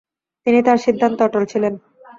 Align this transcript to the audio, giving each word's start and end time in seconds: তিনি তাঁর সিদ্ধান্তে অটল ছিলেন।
তিনি 0.47 0.59
তাঁর 0.65 0.77
সিদ্ধান্তে 0.85 1.21
অটল 1.27 1.43
ছিলেন। 1.51 1.73